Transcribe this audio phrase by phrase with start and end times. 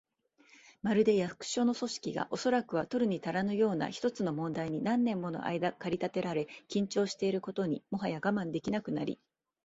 [0.81, 9.19] まるで、役所の組織が、おそらくは取るにたらぬような一つの問題に何年ものあいだ駆り立てられ、緊張していることにもはや我慢できなくなり、